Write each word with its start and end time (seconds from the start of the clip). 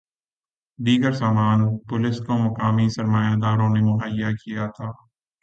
دیگر 0.79 1.11
سامان 1.11 1.59
پولیس 1.89 2.17
کو 2.25 2.33
مقامی 2.37 2.87
سرمایہ 2.89 3.35
داروں 3.41 3.69
نے 3.69 3.81
مہیا 3.81 4.29
کیا 4.41 4.65
تھا 4.75 4.87